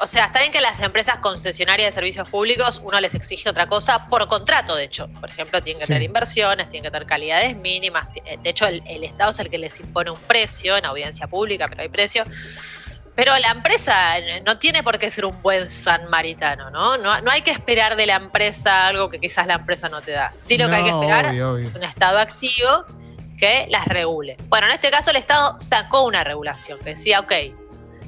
O 0.00 0.06
sea, 0.08 0.24
está 0.24 0.40
bien 0.40 0.50
que 0.50 0.60
las 0.60 0.80
empresas 0.80 1.18
concesionarias 1.18 1.86
de 1.86 1.92
servicios 1.92 2.28
públicos 2.28 2.80
uno 2.82 3.00
les 3.00 3.14
exige 3.14 3.48
otra 3.48 3.68
cosa 3.68 4.08
por 4.08 4.26
contrato, 4.26 4.74
de 4.74 4.82
hecho. 4.82 5.06
Por 5.20 5.30
ejemplo, 5.30 5.62
tienen 5.62 5.78
que 5.78 5.86
Sí. 5.86 5.92
tener 5.92 6.02
inversiones, 6.02 6.68
tienen 6.70 6.90
que 6.90 6.90
tener 6.90 7.06
calidades 7.06 7.56
mínimas. 7.56 8.08
eh, 8.24 8.36
De 8.42 8.50
hecho, 8.50 8.66
el, 8.66 8.82
el 8.84 9.04
Estado 9.04 9.30
es 9.30 9.38
el 9.38 9.48
que 9.48 9.58
les 9.58 9.78
impone 9.78 10.10
un 10.10 10.18
precio 10.18 10.76
en 10.76 10.86
audiencia 10.86 11.28
pública, 11.28 11.68
pero 11.68 11.82
hay 11.82 11.88
precio. 11.88 12.24
Pero 13.14 13.36
la 13.38 13.48
empresa 13.50 14.14
no 14.46 14.58
tiene 14.58 14.82
por 14.82 14.98
qué 14.98 15.10
ser 15.10 15.26
un 15.26 15.42
buen 15.42 15.68
sanmaritano, 15.68 16.70
¿no? 16.70 16.96
No, 16.96 17.20
no 17.20 17.30
hay 17.30 17.42
que 17.42 17.50
esperar 17.50 17.94
de 17.96 18.06
la 18.06 18.14
empresa 18.16 18.86
algo 18.86 19.10
que 19.10 19.18
quizás 19.18 19.46
la 19.46 19.54
empresa 19.54 19.88
no 19.90 20.00
te 20.00 20.12
da. 20.12 20.32
Sí 20.34 20.56
lo 20.56 20.68
que 20.68 20.76
hay 20.76 20.84
que 20.84 20.90
esperar 20.90 21.26
obvio, 21.26 21.52
obvio. 21.52 21.64
es 21.64 21.74
un 21.74 21.84
Estado 21.84 22.18
activo 22.18 22.86
que 23.38 23.66
las 23.68 23.84
regule. 23.86 24.36
Bueno, 24.48 24.66
en 24.66 24.72
este 24.72 24.90
caso 24.90 25.10
el 25.10 25.16
Estado 25.16 25.60
sacó 25.60 26.02
una 26.04 26.24
regulación 26.24 26.78
que 26.78 26.90
decía, 26.90 27.20
ok, 27.20 27.32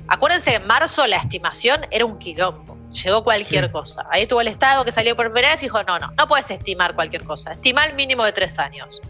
acuérdense 0.09 0.51
que 0.53 0.57
en 0.57 0.67
marzo 0.67 1.07
la 1.07 1.17
estimación 1.17 1.87
era 1.91 2.07
un 2.07 2.19
quilombo. 2.19 2.75
Llegó 2.91 3.25
cualquier 3.25 3.67
Sí. 3.67 3.73
cosa. 3.73 4.07
Ahí 4.11 4.23
estuvo 4.23 4.41
el 4.41 4.49
Estado 4.49 4.85
que 4.87 4.93
salió 4.93 5.17
por 5.17 5.27
primera 5.27 5.51
vez 5.51 5.63
y 5.63 5.67
dijo, 5.67 5.83
no, 5.83 5.99
no, 5.99 6.13
no 6.17 6.27
puedes 6.29 6.51
estimar 6.51 6.95
cualquier 6.95 7.25
cosa. 7.25 7.53
Estima 7.53 7.85
el 7.85 7.95
mínimo 7.95 8.25
de 8.25 8.33
tres 8.33 8.59
años. 8.59 9.03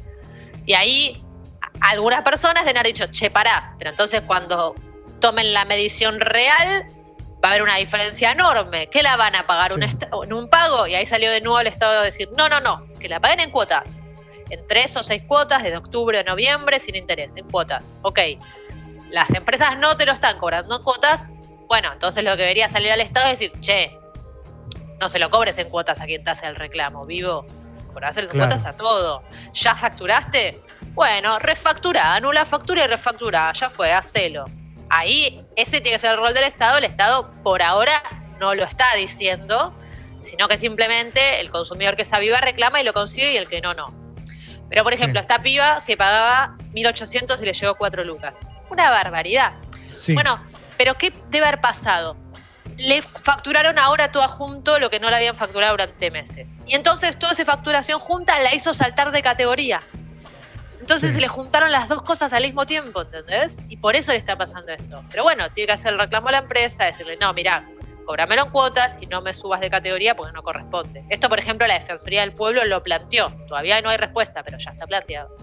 Y 0.66 0.74
ahí 0.74 1.22
algunas 1.82 2.22
personas 2.22 2.64
deben 2.64 2.78
haber 2.78 2.88
dicho, 2.94 3.06
che, 3.12 3.30
pará. 3.30 3.74
Pero 3.78 3.90
entonces 3.90 4.22
cuando 4.26 4.74
tomen 5.20 5.52
la 5.52 5.64
medición 5.64 6.20
real, 6.20 6.86
va 7.44 7.48
a 7.48 7.52
haber 7.52 7.62
una 7.62 7.76
diferencia 7.76 8.32
enorme. 8.32 8.88
¿Qué 8.88 9.02
la 9.02 9.16
van 9.16 9.34
a 9.36 9.46
pagar 9.46 9.72
un 9.72 9.80
Sí. 9.82 9.88
esta- 9.88 10.08
en 10.22 10.32
un 10.32 10.48
pago? 10.48 10.86
Y 10.86 10.94
ahí 10.94 11.06
salió 11.06 11.30
de 11.30 11.40
nuevo 11.40 11.60
el 11.60 11.66
Estado 11.66 12.00
a 12.00 12.02
decir, 12.02 12.28
no, 12.36 12.48
no, 12.48 12.60
no, 12.60 12.86
que 13.00 13.08
la 13.08 13.20
paguen 13.20 13.40
en 13.40 13.50
cuotas. 13.50 14.02
En 14.50 14.66
tres 14.66 14.96
o 14.96 15.02
seis 15.02 15.22
cuotas, 15.26 15.62
desde 15.62 15.76
octubre 15.76 16.18
a 16.18 16.22
noviembre, 16.22 16.78
sin 16.80 16.94
interés, 16.94 17.34
en 17.36 17.48
cuotas. 17.48 17.92
Ok. 18.02 18.18
Las 19.10 19.30
empresas 19.34 19.78
no 19.78 19.96
te 19.96 20.06
lo 20.06 20.12
están 20.12 20.38
cobrando 20.38 20.76
en 20.76 20.82
cuotas. 20.82 21.30
Bueno, 21.66 21.92
entonces 21.92 22.22
lo 22.24 22.32
que 22.36 22.42
debería 22.42 22.68
salir 22.68 22.92
al 22.92 23.00
Estado 23.00 23.26
es 23.30 23.38
decir, 23.38 23.52
che, 23.60 23.96
no 25.00 25.08
se 25.08 25.18
lo 25.18 25.30
cobres 25.30 25.56
en 25.58 25.68
cuotas 25.70 26.00
a 26.00 26.06
quien 26.06 26.22
te 26.24 26.30
hace 26.30 26.46
el 26.46 26.56
reclamo, 26.56 27.04
vivo. 27.06 27.46
Cobrás 27.88 28.16
en 28.16 28.26
Claro. 28.26 28.38
cuotas 28.48 28.66
a 28.66 28.76
todo. 28.76 29.22
¿Ya 29.52 29.74
facturaste? 29.76 30.60
Bueno, 30.92 31.38
refactura, 31.38 32.14
anula 32.14 32.44
factura 32.44 32.84
y 32.84 32.86
refactura, 32.86 33.52
ya 33.52 33.70
fue, 33.70 33.92
hacelo. 33.92 34.44
Ahí 34.90 35.44
ese 35.56 35.80
tiene 35.80 35.96
que 35.96 35.98
ser 35.98 36.12
el 36.12 36.18
rol 36.18 36.34
del 36.34 36.44
Estado. 36.44 36.78
El 36.78 36.84
Estado 36.84 37.32
por 37.42 37.62
ahora 37.62 38.02
no 38.40 38.54
lo 38.54 38.64
está 38.64 38.86
diciendo, 38.96 39.74
sino 40.20 40.48
que 40.48 40.58
simplemente 40.58 41.40
el 41.40 41.50
consumidor 41.50 41.96
que 41.96 42.04
se 42.04 42.14
aviva 42.16 42.40
reclama 42.40 42.80
y 42.80 42.84
lo 42.84 42.92
consigue 42.92 43.32
y 43.32 43.36
el 43.36 43.48
que 43.48 43.60
no, 43.60 43.74
no. 43.74 43.94
Pero, 44.68 44.82
por 44.82 44.92
ejemplo, 44.92 45.20
Sí. 45.20 45.24
esta 45.24 45.42
piba 45.42 45.84
que 45.84 45.96
pagaba 45.96 46.56
1.800 46.72 47.40
y 47.42 47.44
le 47.44 47.52
llegó 47.52 47.74
4 47.76 48.04
lucas. 48.04 48.40
Una 48.70 48.90
barbaridad. 48.90 49.52
Sí. 49.96 50.14
Bueno, 50.14 50.42
pero 50.76 50.94
¿qué 50.96 51.12
debe 51.28 51.46
haber 51.46 51.60
pasado? 51.60 52.16
Le 52.76 53.02
facturaron 53.02 53.78
ahora 53.78 54.10
todo 54.10 54.26
junto 54.26 54.80
lo 54.80 54.90
que 54.90 54.98
no 54.98 55.10
le 55.10 55.16
habían 55.16 55.36
facturado 55.36 55.74
durante 55.74 56.10
meses. 56.10 56.50
Y 56.66 56.74
entonces 56.74 57.16
toda 57.18 57.32
esa 57.32 57.44
facturación 57.44 58.00
junta 58.00 58.40
la 58.40 58.52
hizo 58.52 58.74
saltar 58.74 59.12
de 59.12 59.22
categoría. 59.22 59.82
Entonces 60.84 61.12
Sí. 61.12 61.14
se 61.14 61.20
le 61.22 61.28
juntaron 61.28 61.72
las 61.72 61.88
dos 61.88 62.02
cosas 62.02 62.34
al 62.34 62.42
mismo 62.42 62.66
tiempo, 62.66 63.00
¿entendés? 63.00 63.64
Y 63.70 63.78
por 63.78 63.96
eso 63.96 64.12
le 64.12 64.18
está 64.18 64.36
pasando 64.36 64.70
esto. 64.70 65.02
Pero 65.10 65.22
bueno, 65.22 65.50
tiene 65.50 65.68
que 65.68 65.72
hacer 65.72 65.94
el 65.94 65.98
reclamo 65.98 66.28
a 66.28 66.32
la 66.32 66.38
empresa, 66.40 66.84
decirle, 66.84 67.16
no, 67.18 67.32
mira, 67.32 67.66
cóbramelo 68.04 68.42
en 68.44 68.50
cuotas 68.50 68.98
y 69.00 69.06
no 69.06 69.22
me 69.22 69.32
subas 69.32 69.60
de 69.62 69.70
categoría 69.70 70.14
porque 70.14 70.34
no 70.34 70.42
corresponde. 70.42 71.02
Esto, 71.08 71.30
por 71.30 71.38
ejemplo, 71.38 71.66
la 71.66 71.72
Defensoría 71.78 72.20
del 72.20 72.34
Pueblo 72.34 72.62
lo 72.66 72.82
planteó. 72.82 73.30
Todavía 73.48 73.80
no 73.80 73.88
hay 73.88 73.96
respuesta, 73.96 74.42
pero 74.42 74.58
ya 74.58 74.72
está 74.72 74.86
planteado. 74.86 75.34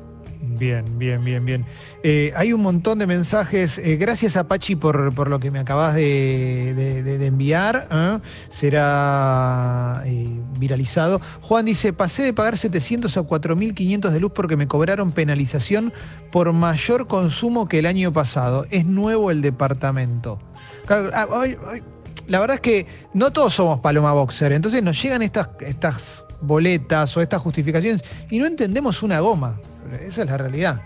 Bien, 0.61 0.85
bien, 0.99 1.23
bien, 1.25 1.43
bien. 1.43 1.65
Eh, 2.03 2.31
hay 2.35 2.53
un 2.53 2.61
montón 2.61 2.99
de 2.99 3.07
mensajes. 3.07 3.79
Eh, 3.79 3.95
gracias, 3.95 4.35
Apache, 4.37 4.77
por, 4.77 5.11
por 5.15 5.27
lo 5.27 5.39
que 5.39 5.49
me 5.49 5.57
acabas 5.57 5.95
de, 5.95 6.75
de- 6.75 7.25
enviar. 7.25 7.87
¿eh? 7.91 8.19
Será 8.51 10.03
viralizado. 10.59 11.19
Juan 11.41 11.65
dice: 11.65 11.93
Pasé 11.93 12.21
de 12.21 12.33
pagar 12.33 12.59
700 12.59 13.17
a 13.17 13.21
4.500 13.21 14.09
de 14.11 14.19
luz 14.19 14.31
porque 14.35 14.55
me 14.55 14.67
cobraron 14.67 15.11
penalización 15.13 15.91
por 16.31 16.53
mayor 16.53 17.07
consumo 17.07 17.67
que 17.67 17.79
el 17.79 17.87
año 17.87 18.13
pasado. 18.13 18.67
Es 18.69 18.85
nuevo 18.85 19.31
el 19.31 19.41
departamento. 19.41 20.37
Ah, 20.87 21.25
La 22.27 22.39
verdad 22.39 22.55
es 22.57 22.61
que 22.61 22.85
no 23.15 23.31
todos 23.31 23.55
somos 23.55 23.79
Paloma 23.79 24.13
Boxer. 24.13 24.51
Entonces 24.51 24.83
nos 24.83 25.01
llegan 25.01 25.23
estas, 25.23 25.49
estas 25.61 26.23
boletas 26.39 27.17
o 27.17 27.21
estas 27.21 27.41
justificaciones 27.41 28.03
y 28.29 28.37
no 28.37 28.45
entendemos 28.45 29.01
una 29.01 29.19
goma. 29.21 29.59
Esa 29.95 30.21
es 30.23 30.29
la 30.29 30.37
realidad. 30.37 30.81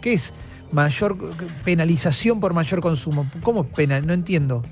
¿Qué 0.00 0.14
es 0.14 0.32
mayor 0.72 1.16
penalización 1.64 2.40
por 2.40 2.52
mayor 2.54 2.80
consumo? 2.80 3.30
¿Cómo 3.42 3.64
penal? 3.64 4.06
No 4.06 4.12
entiendo. 4.12 4.62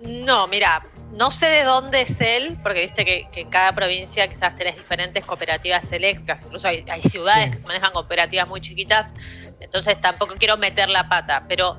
No, 0.00 0.46
mira, 0.48 0.86
no 1.12 1.30
sé 1.30 1.46
de 1.46 1.64
dónde 1.64 2.02
es 2.02 2.20
él, 2.20 2.58
porque 2.62 2.82
viste 2.82 3.04
que, 3.04 3.28
que 3.32 3.40
en 3.42 3.48
cada 3.50 3.72
provincia 3.72 4.26
quizás 4.28 4.54
tenés 4.54 4.76
diferentes 4.76 5.24
cooperativas 5.24 5.90
eléctricas, 5.92 6.42
incluso 6.44 6.68
hay, 6.68 6.84
hay 6.90 7.02
ciudades 7.02 7.46
Sí. 7.46 7.50
que 7.52 7.58
se 7.58 7.66
manejan 7.66 7.92
cooperativas 7.92 8.46
muy 8.48 8.60
chiquitas, 8.60 9.14
entonces 9.60 9.98
tampoco 10.00 10.34
quiero 10.38 10.56
meter 10.58 10.88
la 10.90 11.08
pata, 11.08 11.44
pero 11.48 11.78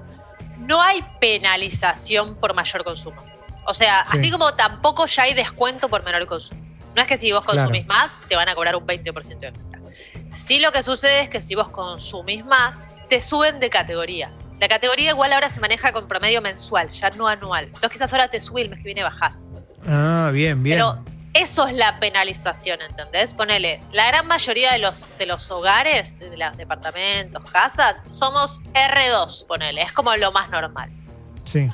no 0.59 0.81
hay 0.81 1.03
penalización 1.19 2.35
por 2.35 2.53
mayor 2.55 2.83
consumo. 2.83 3.21
O 3.67 3.73
sea, 3.73 4.05
Sí. 4.11 4.17
así 4.19 4.31
como 4.31 4.53
tampoco 4.55 5.05
ya 5.05 5.23
hay 5.23 5.33
descuento 5.33 5.89
por 5.89 6.03
menor 6.03 6.25
consumo. 6.25 6.61
No 6.95 7.01
es 7.01 7.07
que 7.07 7.17
si 7.17 7.31
vos 7.31 7.43
Claro. 7.43 7.57
consumís 7.59 7.85
más, 7.87 8.21
te 8.27 8.35
van 8.35 8.47
a 8.49 8.55
cobrar 8.55 8.75
un 8.75 8.85
20% 8.85 9.47
extra. 9.47 9.64
Sí 10.35 10.59
lo 10.59 10.73
que 10.73 10.83
sucede 10.83 11.21
es 11.21 11.29
que 11.29 11.41
si 11.41 11.55
vos 11.55 11.69
consumís 11.69 12.43
más, 12.43 12.91
te 13.07 13.21
suben 13.21 13.61
de 13.61 13.69
categoría. 13.69 14.33
La 14.59 14.67
categoría 14.67 15.11
igual 15.11 15.31
ahora 15.31 15.49
se 15.49 15.61
maneja 15.61 15.93
con 15.93 16.09
promedio 16.09 16.41
mensual, 16.41 16.89
ya 16.89 17.09
no 17.11 17.27
anual. 17.27 17.65
Entonces 17.65 17.91
quizás 17.91 18.11
ahora 18.11 18.27
te 18.27 18.41
sube 18.41 18.61
y 18.61 18.63
el 18.65 18.69
mes 18.69 18.79
que 18.79 18.85
viene 18.85 19.01
bajás. 19.01 19.55
Ah, 19.87 20.29
bien, 20.33 20.61
bien. 20.61 20.77
Pero 20.77 21.03
eso 21.33 21.67
es 21.67 21.73
la 21.73 22.01
penalización, 22.01 22.81
¿entendés? 22.81 23.33
Ponele, 23.33 23.81
la 23.91 24.07
gran 24.07 24.27
mayoría 24.27 24.73
de 24.73 24.79
los, 24.79 25.07
de 25.17 25.25
los 25.25 25.49
hogares, 25.51 26.19
de 26.19 26.35
los 26.35 26.57
departamentos, 26.57 27.41
casas, 27.51 28.03
somos 28.09 28.61
R2, 28.73 29.47
ponele, 29.47 29.83
es 29.83 29.93
como 29.93 30.13
lo 30.17 30.33
más 30.33 30.49
normal. 30.49 30.91
Sí, 31.45 31.69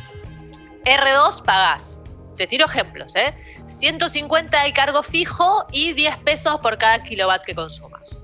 R2 0.86 1.44
pagás. 1.44 2.00
Te 2.38 2.46
tiro 2.46 2.66
ejemplos, 2.66 3.16
¿eh? 3.16 3.36
150 3.66 4.64
de 4.64 4.74
cargo 4.74 5.02
fijo 5.02 5.66
y 5.72 5.94
10 5.94 6.18
pesos 6.18 6.60
por 6.60 6.78
cada 6.78 7.02
kilowatt 7.04 7.44
que 7.44 7.56
consumas. 7.56 8.24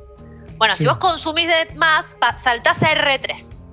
Bueno, 0.58 0.76
Sí. 0.76 0.84
si 0.84 0.88
vos 0.90 0.98
consumís 0.98 1.48
de 1.48 1.76
más, 1.76 2.18
saltás 2.36 2.84
a 2.84 2.92
R3. 2.92 3.64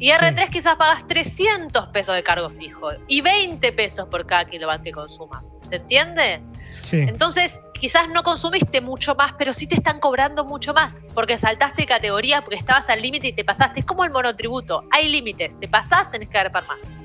Y 0.00 0.10
R3 0.10 0.50
quizás 0.50 0.74
pagas 0.76 1.06
300 1.06 1.86
pesos 1.88 2.14
de 2.16 2.22
cargo 2.24 2.50
fijo 2.50 2.88
y 3.06 3.20
20 3.20 3.72
pesos 3.72 4.08
por 4.08 4.26
cada 4.26 4.44
kilowatt 4.44 4.82
que 4.82 4.90
consumas. 4.90 5.54
¿Se 5.60 5.76
entiende? 5.76 6.42
sí. 6.82 6.98
Entonces, 7.00 7.62
quizás 7.78 8.08
no 8.08 8.22
consumiste 8.24 8.80
mucho 8.80 9.14
más, 9.14 9.34
pero 9.38 9.52
sí 9.52 9.66
te 9.68 9.76
están 9.76 10.00
cobrando 10.00 10.44
mucho 10.44 10.74
más, 10.74 11.00
porque 11.14 11.38
saltaste 11.38 11.86
categoría, 11.86 12.40
porque 12.42 12.56
estabas 12.56 12.90
al 12.90 13.00
límite 13.02 13.28
y 13.28 13.32
te 13.34 13.44
pasaste. 13.44 13.80
Es 13.80 13.86
como 13.86 14.04
el 14.04 14.10
monotributo, 14.10 14.84
hay 14.90 15.08
límites, 15.08 15.58
te 15.60 15.68
pasás, 15.68 16.10
tenés 16.10 16.28
que 16.28 16.38
agarrar 16.38 16.66
más. 16.66 16.98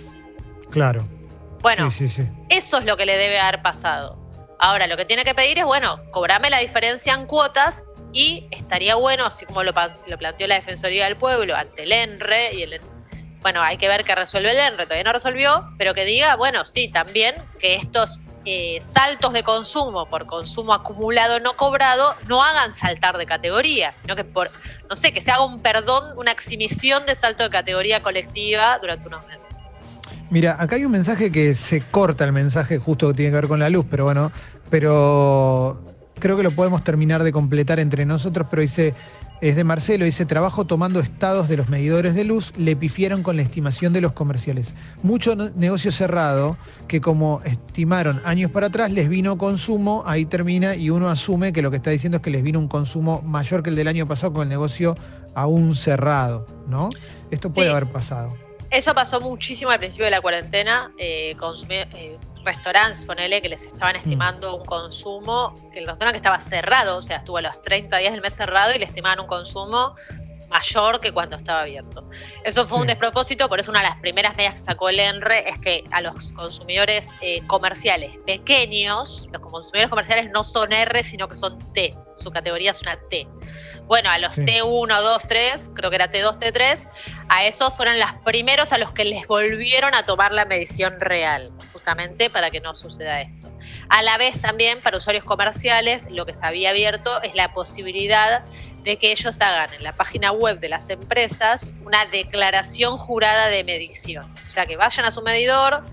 Claro. 0.72 1.08
Bueno, 1.62 1.92
sí. 1.92 2.08
eso 2.50 2.78
es 2.80 2.86
lo 2.86 2.98
que 2.98 3.06
le 3.06 3.18
debe 3.18 3.40
haber 3.40 3.62
pasado. 3.62 4.18
Ahora, 4.60 4.88
lo 4.88 4.98
que 4.98 5.06
tiene 5.06 5.24
que 5.24 5.36
pedir 5.36 5.60
es, 5.60 5.66
bueno, 5.66 6.02
cobrame 6.12 6.50
la 6.50 6.58
diferencia 6.60 7.14
en 7.14 7.26
cuotas 7.28 7.84
y 8.14 8.48
estaría 8.52 8.96
bueno, 8.96 9.26
así 9.26 9.46
como 9.46 9.64
lo, 9.64 9.74
planteó 9.74 10.48
la 10.48 10.56
Defensoría 10.56 11.06
del 11.06 11.16
Pueblo 11.16 11.56
ante 11.56 11.84
el 11.84 11.92
ENRE 11.92 12.54
y 12.54 12.64
el 12.64 12.74
EN- 12.74 13.00
bueno, 13.42 13.62
hay 13.62 13.78
que 13.78 13.88
ver 13.88 14.04
qué 14.04 14.16
resuelve 14.16 14.52
el 14.52 14.58
ENRE, 14.58 14.86
todavía 14.86 15.04
no 15.06 15.14
resolvió, 15.14 15.70
pero 15.78 15.94
que 15.94 16.06
diga, 16.06 16.36
bueno, 16.36 16.66
sí, 16.66 16.90
también 16.90 17.36
que 17.58 17.76
estos 17.76 18.22
eh, 18.46 18.80
saltos 18.82 19.34
de 19.34 19.44
consumo 19.44 20.10
por 20.10 20.26
consumo 20.26 20.74
acumulado 20.74 21.40
no 21.40 21.56
cobrado 21.56 22.16
no 22.28 22.44
hagan 22.44 22.72
saltar 22.72 23.18
de 23.18 23.26
categoría, 23.26 23.92
sino 23.92 24.16
que 24.16 24.24
por, 24.24 24.50
no 24.90 24.96
sé, 24.96 25.14
que 25.14 25.22
se 25.22 25.32
haga 25.32 25.44
un 25.44 25.62
perdón, 25.62 26.18
una 26.18 26.32
exhibición 26.32 27.06
de 27.06 27.16
salto 27.16 27.44
de 27.44 27.50
categoría 27.50 28.02
colectiva 28.02 28.78
durante 28.80 29.08
unos 29.08 29.26
meses. 29.28 29.82
Mira, 30.30 30.56
acá 30.60 30.76
hay 30.76 30.86
un 30.86 30.92
mensaje 30.92 31.32
que 31.32 31.56
se 31.56 31.82
corta 31.82 32.24
el 32.24 32.32
mensaje 32.32 32.78
justo 32.78 33.08
que 33.10 33.14
tiene 33.14 33.32
que 33.32 33.36
ver 33.36 33.48
con 33.48 33.60
la 33.60 33.70
luz, 33.70 33.86
pero 33.90 34.06
bueno, 34.06 34.32
pero 34.70 35.80
creo 36.20 36.38
que 36.38 36.44
lo 36.44 36.52
podemos 36.52 36.84
terminar 36.84 37.24
de 37.24 37.32
completar 37.32 37.80
entre 37.80 38.06
nosotros, 38.06 38.48
pero 38.50 38.62
dice, 38.62 38.94
es 39.42 39.56
de 39.56 39.64
Marcelo, 39.64 40.04
dice, 40.06 40.26
trabajo 40.26 40.66
tomando 40.66 41.00
estados 41.00 41.48
de 41.48 41.56
los 41.58 41.70
medidores 41.70 42.14
de 42.14 42.26
luz, 42.26 42.52
le 42.58 42.76
pifiaron 42.76 43.24
con 43.24 43.38
la 43.38 43.42
estimación 43.42 43.94
de 43.94 44.02
los 44.02 44.12
comerciales. 44.12 44.76
Mucho 45.02 45.36
negocio 45.36 45.92
cerrado 45.92 46.58
que 46.88 47.00
como 47.02 47.42
estimaron 47.46 48.22
años 48.26 48.52
para 48.52 48.68
atrás 48.68 48.92
les 48.92 49.08
vino 49.08 49.38
consumo, 49.38 50.04
ahí 50.06 50.26
termina 50.26 50.76
y 50.76 50.90
uno 50.90 51.08
asume 51.10 51.54
que 51.54 51.62
lo 51.62 51.72
que 51.72 51.78
está 51.78 51.90
diciendo 51.92 52.18
es 52.18 52.22
que 52.24 52.32
les 52.32 52.44
vino 52.44 52.60
un 52.60 52.68
consumo 52.68 53.22
mayor 53.22 53.64
que 53.64 53.70
el 53.70 53.76
del 53.78 53.88
año 53.88 54.06
pasado 54.08 54.34
con 54.34 54.44
el 54.44 54.50
negocio 54.50 54.98
aún 55.36 55.76
cerrado, 55.76 56.46
¿no? 56.68 56.90
Esto 57.32 57.50
puede 57.52 57.68
Sí. 57.68 57.72
haber 57.72 57.92
pasado. 57.92 58.36
Eso 58.72 58.94
pasó 58.94 59.20
muchísimo 59.22 59.72
al 59.72 59.80
principio 59.80 60.06
de 60.06 60.12
la 60.12 60.22
cuarentena. 60.22 60.92
Eh, 61.00 61.36
consumí- 61.40 61.88
eh, 61.94 62.18
restaurantes, 62.44 63.06
ponele, 63.06 63.42
que 63.42 63.50
les 63.50 63.66
estaban 63.66 63.96
estimando 63.96 64.56
un 64.56 64.66
consumo, 64.66 65.56
que 65.72 65.80
el 65.80 65.88
restaurante 65.88 66.14
que 66.14 66.18
estaba 66.18 66.40
cerrado, 66.40 66.98
o 66.98 67.02
sea, 67.02 67.18
estuvo 67.18 67.38
a 67.38 67.42
los 67.42 67.62
30 67.62 67.98
días 67.98 68.14
del 68.14 68.22
mes 68.22 68.36
cerrado 68.36 68.74
y 68.74 68.80
le 68.80 68.86
estimaban 68.86 69.20
un 69.20 69.28
consumo 69.28 69.96
mayor 70.50 71.00
que 71.00 71.12
cuando 71.12 71.36
estaba 71.36 71.62
abierto. 71.62 72.10
Eso 72.44 72.68
fue 72.68 72.80
un 72.80 72.88
despropósito, 72.88 73.48
por 73.48 73.60
eso 73.60 73.72
una 73.72 73.82
de 73.82 73.88
las 73.88 73.98
primeras 73.98 74.36
medidas 74.36 74.56
que 74.56 74.62
sacó 74.62 74.90
el 74.90 75.00
ENRE 75.00 75.48
es 75.48 75.60
que 75.60 75.84
a 75.92 76.02
los 76.02 76.34
consumidores 76.34 77.12
eh, 77.22 77.42
comerciales 77.48 78.18
pequeños, 78.26 79.30
los 79.32 79.42
consumidores 79.42 79.90
comerciales 79.90 80.32
no 80.32 80.44
son 80.44 80.74
R, 80.74 81.04
sino 81.04 81.28
que 81.28 81.36
son 81.36 81.60
T, 81.74 81.96
su 82.16 82.32
categoría 82.32 82.72
es 82.72 82.82
una 82.82 82.98
T. 83.10 83.28
Bueno, 83.86 84.10
a 84.10 84.18
los 84.20 84.36
Sí. 84.36 84.42
T1, 84.42 85.02
2, 85.02 85.24
3, 85.28 85.72
creo 85.76 85.90
que 85.90 85.96
era 85.96 86.12
T2, 86.12 86.38
T3, 86.38 86.88
a 87.28 87.46
esos 87.46 87.74
fueron 87.76 88.00
los 88.00 88.12
primeros 88.24 88.72
a 88.72 88.78
los 88.78 88.92
que 88.92 89.06
les 89.06 89.26
volvieron 89.28 89.96
a 89.96 90.06
tomar 90.06 90.32
la 90.32 90.46
medición 90.46 91.00
real, 91.00 91.52
justamente 91.80 92.30
para 92.30 92.50
que 92.50 92.60
no 92.60 92.76
suceda 92.76 93.22
esto. 93.22 93.50
A 93.88 94.02
la 94.04 94.18
vez 94.18 94.40
también 94.42 94.82
para 94.82 94.98
usuarios 94.98 95.24
comerciales 95.24 96.08
lo 96.12 96.26
que 96.26 96.34
se 96.34 96.46
había 96.46 96.72
abierto 96.72 97.22
es 97.22 97.36
la 97.36 97.54
posibilidad 97.54 98.44
de 98.84 98.98
que 98.98 99.12
ellos 99.12 99.40
hagan 99.40 99.74
en 99.74 99.84
la 99.84 99.94
página 99.94 100.32
web 100.32 100.60
de 100.60 100.68
las 100.68 100.90
empresas 100.90 101.74
una 101.86 102.06
declaración 102.06 102.98
jurada 102.98 103.48
de 103.48 103.64
medición. 103.64 104.34
O 104.46 104.52
sea, 104.52 104.66
que 104.66 104.76
vayan 104.76 105.06
a 105.06 105.12
su 105.12 105.22
medidor, 105.22 105.86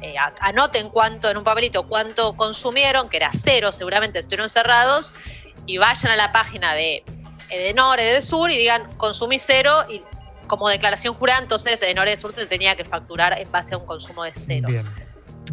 eh, 0.00 0.14
anoten 0.40 0.88
cuánto 0.88 1.30
en 1.30 1.36
un 1.36 1.44
papelito 1.44 1.86
cuánto 1.86 2.34
consumieron, 2.34 3.10
que 3.10 3.18
era 3.18 3.30
cero, 3.32 3.70
seguramente 3.70 4.18
estuvieron 4.18 4.48
cerrados, 4.48 5.12
y 5.66 5.76
vayan 5.76 6.12
a 6.12 6.16
la 6.16 6.32
página 6.32 6.74
de 6.74 7.04
Edenor, 7.50 8.00
Edesur 8.00 8.50
y 8.50 8.56
digan 8.56 8.90
consumí 8.96 9.38
cero 9.38 9.84
y 9.90 10.02
como 10.46 10.68
declaración 10.68 11.14
jurada, 11.14 11.40
entonces 11.40 11.80
Edenor, 11.82 12.08
Edesur 12.08 12.32
te 12.32 12.46
tenía 12.46 12.76
que 12.76 12.84
facturar 12.84 13.38
en 13.38 13.50
base 13.50 13.74
a 13.74 13.78
un 13.78 13.86
consumo 13.86 14.24
de 14.24 14.32
cero. 14.34 14.68
Bien. 14.68 15.01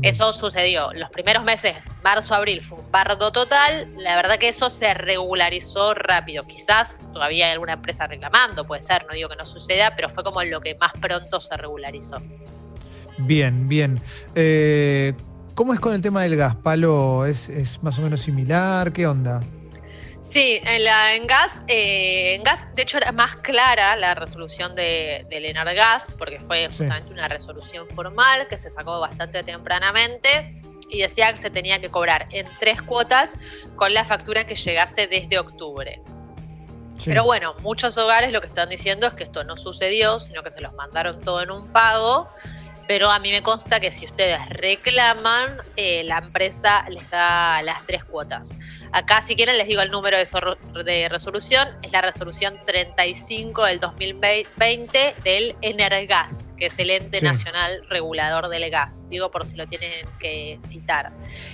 Eso 0.02 0.32
sucedió. 0.32 0.94
Los 0.94 1.10
primeros 1.10 1.44
meses, 1.44 1.94
marzo, 2.04 2.34
abril, 2.34 2.62
fue 2.62 2.80
un 2.80 2.92
bardo 2.92 3.32
total. 3.32 3.94
La 3.98 4.16
verdad 4.16 4.38
que 4.38 4.48
eso 4.48 4.70
se 4.70 4.94
regularizó 4.94 5.94
rápido. 5.94 6.44
Quizás 6.46 7.04
todavía 7.14 7.48
hay 7.48 7.52
alguna 7.54 7.74
empresa 7.74 8.08
reclamando, 8.08 8.66
puede 8.66 8.82
ser, 8.82 9.06
no 9.08 9.14
digo 9.14 9.28
que 9.28 9.36
no 9.36 9.46
suceda, 9.46 9.96
pero 9.96 10.10
fue 10.10 10.24
como 10.24 10.42
lo 10.44 10.62
que 10.62 10.76
más 10.76 10.94
pronto 11.00 11.40
se 11.40 11.58
regularizó. 11.58 12.18
Bien, 13.18 13.68
bien. 13.68 14.02
Eh, 14.36 15.14
¿Cómo 15.54 15.74
es 15.74 15.80
con 15.82 15.94
el 15.94 16.02
tema 16.02 16.24
del 16.24 16.38
gas, 16.38 16.56
Palo? 16.56 17.26
¿Es, 17.26 17.50
es 17.50 17.84
más 17.84 18.00
o 18.00 18.02
menos 18.02 18.22
similar? 18.22 18.94
¿Qué 18.94 19.06
onda? 19.06 19.42
Sí, 20.22 20.60
en, 20.66 20.84
la, 20.84 21.16
en 21.16 21.28
gas, 21.28 21.64
eh, 21.68 22.34
en 22.36 22.44
gas, 22.44 22.68
de 22.76 22.82
hecho, 22.84 22.98
era 22.98 23.12
más 23.14 23.38
clara 23.38 23.96
la 23.96 24.16
resolución 24.16 24.76
de, 24.76 25.26
del 25.30 25.46
Enargas, 25.46 26.14
porque 26.18 26.40
fue 26.40 26.68
Sí. 26.72 26.80
justamente 26.80 27.12
una 27.14 27.28
resolución 27.30 27.88
formal 27.96 28.48
que 28.50 28.58
se 28.58 28.70
sacó 28.70 29.00
bastante 29.00 29.44
tempranamente. 29.44 30.56
y 30.92 31.02
decía 31.04 31.32
que 31.32 31.38
se 31.38 31.52
tenía 31.52 31.80
que 31.80 31.90
cobrar 31.90 32.26
en 32.32 32.48
tres 32.60 32.82
cuotas 32.82 33.38
con 33.76 33.94
la 33.94 34.06
factura 34.06 34.48
que 34.48 34.56
llegase 34.56 35.06
desde 35.06 35.38
octubre. 35.38 36.02
Pero 37.06 37.24
bueno, 37.26 37.54
muchos 37.62 37.96
hogares 38.00 38.32
lo 38.32 38.42
que 38.42 38.48
están 38.48 38.70
diciendo 38.70 39.06
es 39.06 39.14
que 39.14 39.24
esto 39.26 39.44
no 39.44 39.56
sucedió, 39.56 40.20
sino 40.20 40.42
que 40.42 40.50
se 40.50 40.62
los 40.62 40.74
mandaron 40.74 41.22
todo 41.22 41.44
en 41.44 41.52
un 41.52 41.72
pago 41.72 42.28
pero 42.90 43.12
a 43.12 43.20
mí 43.20 43.30
me 43.30 43.44
consta 43.44 43.80
que 43.80 43.92
si 43.92 44.08
ustedes 44.08 44.50
reclaman, 44.50 45.58
eh, 45.76 46.04
la 46.06 46.18
empresa 46.18 46.90
les 46.90 47.08
da 47.12 47.62
las 47.62 47.86
tres 47.86 48.04
cuotas. 48.04 48.58
Acá, 48.92 49.22
si 49.22 49.36
quieren, 49.36 49.60
les 49.60 49.68
digo 49.68 49.84
el 49.84 49.92
número 49.92 50.18
de, 50.18 51.08
resolución. 51.08 51.68
Es 51.84 51.92
la 51.92 52.02
resolución 52.02 52.60
35 52.66 53.64
del 53.66 53.80
2020 53.80 55.16
del 55.24 55.56
Energas, 55.62 56.56
que 56.58 56.66
es 56.66 56.80
el 56.80 56.90
ente 56.90 57.22
nacional 57.22 57.86
regulador 57.90 58.50
del 58.50 58.68
gas. 58.72 59.08
Digo 59.08 59.30
por 59.30 59.46
si 59.46 59.56
lo 59.56 59.68
tienen 59.68 60.08
que 60.18 60.58
citar. 60.60 61.12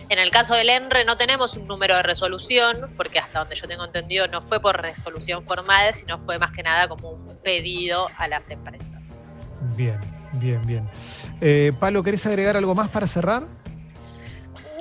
En 0.07 0.19
el 0.19 0.31
caso 0.31 0.55
del 0.55 0.69
ENRE 0.69 1.03
no 1.03 1.17
tenemos 1.17 1.57
un 1.57 1.67
número 1.67 1.97
de 1.97 2.03
resolución, 2.03 2.93
porque 2.95 3.19
hasta 3.19 3.39
donde 3.39 3.55
yo 3.55 3.67
tengo 3.67 3.83
entendido 3.83 4.25
no 4.29 4.41
fue 4.41 4.61
por 4.61 4.81
resolución 4.81 5.43
formal, 5.43 5.93
sino 5.93 6.17
fue 6.17 6.39
más 6.39 6.53
que 6.53 6.63
nada 6.63 6.87
como 6.87 7.09
un 7.09 7.37
pedido 7.43 8.07
a 8.17 8.29
las 8.29 8.49
empresas. 8.49 9.25
Bien. 9.75 9.99
Bien, 10.39 10.61
bien. 10.65 10.87
Eh, 11.41 11.73
Palo, 11.79 12.03
¿querés 12.03 12.25
agregar 12.25 12.57
algo 12.57 12.75
más 12.75 12.89
para 12.89 13.07
cerrar? 13.07 13.43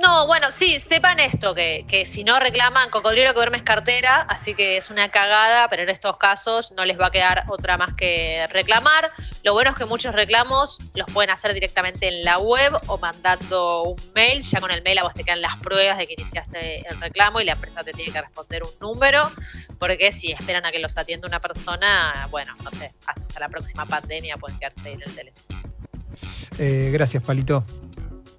No, 0.02 0.26
bueno, 0.26 0.50
sí, 0.50 0.80
sepan 0.80 1.20
esto, 1.20 1.54
que, 1.54 1.84
que, 1.86 2.04
si 2.04 2.24
no 2.24 2.38
reclaman, 2.40 2.90
cocodrilo 2.90 3.28
que 3.28 3.34
duerme 3.34 3.58
es 3.58 3.62
cartera, 3.62 4.22
así 4.22 4.54
que 4.54 4.76
es 4.76 4.90
una 4.90 5.10
cagada, 5.10 5.68
pero 5.68 5.82
en 5.82 5.88
estos 5.88 6.16
casos 6.16 6.72
no 6.72 6.84
les 6.84 6.98
va 6.98 7.06
a 7.06 7.10
quedar 7.10 7.44
otra 7.48 7.76
más 7.76 7.94
que 7.94 8.46
reclamar. 8.50 9.10
Lo 9.44 9.52
bueno 9.52 9.70
es 9.70 9.76
que 9.76 9.84
muchos 9.84 10.14
reclamos 10.14 10.80
los 10.94 11.08
pueden 11.12 11.30
hacer 11.30 11.54
directamente 11.54 12.08
en 12.08 12.24
la 12.24 12.38
web 12.38 12.72
o 12.86 12.98
mandando 12.98 13.82
un 13.82 14.12
mail. 14.14 14.42
Ya 14.42 14.60
con 14.60 14.70
el 14.70 14.82
mail 14.82 14.98
a 14.98 15.04
vos 15.04 15.14
te 15.14 15.22
quedan 15.22 15.42
las 15.42 15.56
pruebas 15.56 15.98
de 15.98 16.06
que 16.06 16.14
iniciaste 16.14 16.88
el 16.88 17.00
reclamo 17.00 17.40
y 17.40 17.44
la 17.44 17.52
empresa 17.52 17.84
te 17.84 17.92
tiene 17.92 18.12
que 18.12 18.20
responder 18.20 18.62
un 18.64 18.72
número, 18.80 19.30
porque 19.78 20.12
si 20.12 20.32
esperan 20.32 20.66
a 20.66 20.72
que 20.72 20.78
los 20.78 20.96
atienda 20.98 21.28
una 21.28 21.40
persona, 21.40 22.26
bueno, 22.30 22.54
no 22.62 22.70
sé, 22.70 22.92
hasta 23.06 23.40
la 23.40 23.48
próxima 23.48 23.86
pandemia 23.86 24.36
pueden 24.38 24.58
quedarse 24.58 24.88
ahí 24.88 24.94
en 24.94 25.02
el 25.02 25.14
teléfono. 25.14 25.62
Eh, 26.58 26.90
gracias, 26.92 27.22
Palito. 27.22 27.64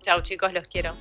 Chao 0.01 0.21
chicos, 0.21 0.53
los 0.53 0.67
quiero. 0.67 0.95